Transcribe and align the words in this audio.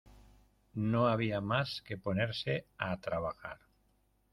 No 0.73 1.05
había 1.09 1.41
más 1.41 1.83
que 1.83 1.95
ponerse 1.95 2.65
a 2.79 2.97
trabajar. 2.97 3.59